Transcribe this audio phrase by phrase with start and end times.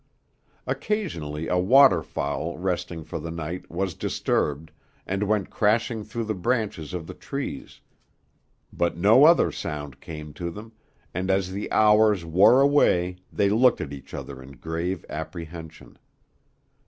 [0.65, 4.71] Occasionally a waterfowl resting for the night was disturbed,
[5.05, 7.81] and went crashing through the branches of the trees,
[8.73, 10.71] but no other sound came to them,
[11.13, 15.99] and as the hours wore away they looked at each other in grave apprehension.